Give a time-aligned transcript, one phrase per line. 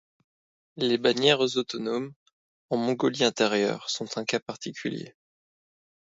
[0.77, 2.13] Les bannières autonomes,
[2.71, 5.15] en Mongolie-Intérieure, sont un cas particulier.